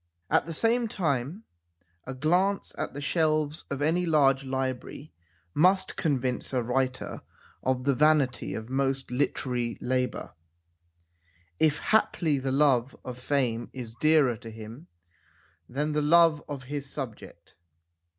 At 0.31 0.47
the 0.47 0.51
same 0.53 0.87
time 0.87 1.43
a 2.07 2.15
glance 2.15 2.73
at 2.75 2.95
the 2.95 3.01
shelves 3.03 3.65
of 3.69 3.83
any 3.83 4.07
large 4.07 4.43
library 4.43 5.13
must 5.53 5.95
convince 5.95 6.53
a 6.53 6.63
writer 6.63 7.21
of 7.61 7.83
the 7.83 7.93
vanity 7.93 8.55
of 8.55 8.67
most 8.67 9.11
literary 9.11 9.77
labour, 9.79 10.33
if 11.59 11.77
haply 11.77 12.39
the 12.39 12.51
love 12.51 12.95
of 13.05 13.19
fame 13.19 13.69
is 13.73 13.93
dearer 14.01 14.37
to 14.37 14.49
him 14.49 14.87
than 15.69 15.91
the 15.91 16.01
love 16.01 16.43
of 16.49 16.63
his 16.63 16.89
sub 16.89 17.17
ject. 17.17 17.53